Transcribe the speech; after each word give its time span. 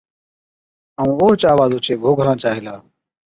ائُون 0.99 1.09
اوهچ 1.19 1.41
آواز 1.53 1.69
اوڇي 1.73 1.93
گھوگھران 2.03 2.37
چا 2.41 2.49
هِلا۔ 2.57 2.73